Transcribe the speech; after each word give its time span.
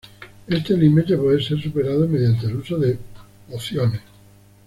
Este 0.47 0.75
límite 0.75 1.15
puede 1.15 1.43
ser 1.43 1.61
superado 1.61 2.07
mediante 2.07 2.47
el 2.47 2.55
uso 2.55 2.75
de 2.79 2.97
pociones. 3.47 4.01